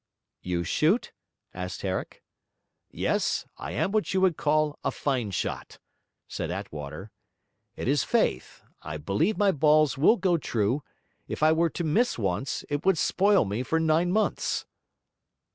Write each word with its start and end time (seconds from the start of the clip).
'You 0.41 0.63
shoot?' 0.63 1.11
asked 1.53 1.83
Herrick. 1.83 2.23
'Yes, 2.89 3.45
I 3.59 3.73
am 3.73 3.91
what 3.91 4.15
you 4.15 4.21
would 4.21 4.35
call 4.35 4.79
a 4.83 4.89
fine 4.89 5.29
shot,' 5.29 5.77
said 6.27 6.49
Attwater. 6.49 7.11
'It 7.75 7.87
is 7.87 8.03
faith; 8.03 8.63
I 8.81 8.97
believe 8.97 9.37
my 9.37 9.51
balls 9.51 9.99
will 9.99 10.17
go 10.17 10.39
true; 10.39 10.81
if 11.27 11.43
I 11.43 11.51
were 11.51 11.69
to 11.69 11.83
miss 11.83 12.17
once, 12.17 12.65
it 12.67 12.83
would 12.83 12.97
spoil 12.97 13.45
me 13.45 13.61
for 13.61 13.79
nine 13.79 14.11
months.' 14.11 14.65